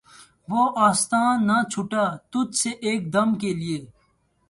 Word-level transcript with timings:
وہ 0.49 0.63
آستاں 0.87 1.29
نہ 1.47 1.57
چھٹا 1.71 2.05
تجھ 2.31 2.55
سے 2.61 2.69
ایک 2.87 3.01
دم 3.13 3.29
کے 3.41 3.51
لیے 3.59 3.79